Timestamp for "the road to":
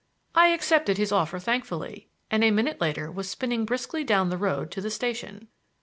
4.29-4.81